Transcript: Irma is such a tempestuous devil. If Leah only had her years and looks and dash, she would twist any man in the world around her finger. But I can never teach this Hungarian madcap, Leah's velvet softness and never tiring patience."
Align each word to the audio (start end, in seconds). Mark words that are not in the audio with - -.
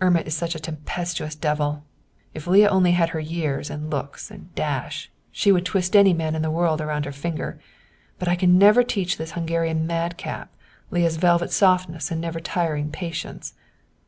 Irma 0.00 0.22
is 0.22 0.34
such 0.34 0.56
a 0.56 0.58
tempestuous 0.58 1.36
devil. 1.36 1.84
If 2.34 2.48
Leah 2.48 2.68
only 2.68 2.90
had 2.90 3.10
her 3.10 3.20
years 3.20 3.70
and 3.70 3.88
looks 3.88 4.28
and 4.28 4.52
dash, 4.56 5.08
she 5.30 5.52
would 5.52 5.64
twist 5.64 5.94
any 5.94 6.12
man 6.12 6.34
in 6.34 6.42
the 6.42 6.50
world 6.50 6.80
around 6.80 7.04
her 7.04 7.12
finger. 7.12 7.60
But 8.18 8.26
I 8.26 8.34
can 8.34 8.58
never 8.58 8.82
teach 8.82 9.18
this 9.18 9.30
Hungarian 9.38 9.86
madcap, 9.86 10.52
Leah's 10.90 11.16
velvet 11.16 11.52
softness 11.52 12.10
and 12.10 12.20
never 12.20 12.40
tiring 12.40 12.90
patience." 12.90 13.54